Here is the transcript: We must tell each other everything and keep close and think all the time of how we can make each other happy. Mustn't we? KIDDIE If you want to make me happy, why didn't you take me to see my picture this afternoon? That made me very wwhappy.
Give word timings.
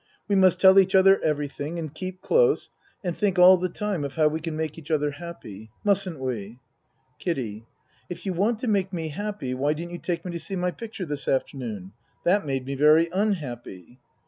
We 0.27 0.33
must 0.35 0.59
tell 0.59 0.79
each 0.79 0.95
other 0.95 1.21
everything 1.21 1.77
and 1.77 1.93
keep 1.93 2.21
close 2.23 2.71
and 3.03 3.15
think 3.15 3.37
all 3.37 3.57
the 3.57 3.69
time 3.69 4.03
of 4.03 4.15
how 4.15 4.29
we 4.29 4.39
can 4.39 4.55
make 4.57 4.79
each 4.79 4.89
other 4.89 5.11
happy. 5.11 5.69
Mustn't 5.83 6.19
we? 6.19 6.57
KIDDIE 7.19 7.67
If 8.09 8.25
you 8.25 8.33
want 8.33 8.57
to 8.61 8.67
make 8.67 8.91
me 8.91 9.09
happy, 9.09 9.53
why 9.53 9.73
didn't 9.73 9.91
you 9.91 9.99
take 9.99 10.25
me 10.25 10.31
to 10.31 10.39
see 10.39 10.55
my 10.55 10.71
picture 10.71 11.05
this 11.05 11.27
afternoon? 11.27 11.91
That 12.23 12.47
made 12.47 12.65
me 12.65 12.73
very 12.73 13.09
wwhappy. 13.11 13.97